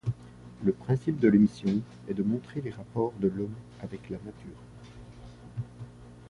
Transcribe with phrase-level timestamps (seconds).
[0.63, 3.53] Le principe de l'émission est de montrer les rapports de l'Homme
[3.83, 4.57] avec la nature.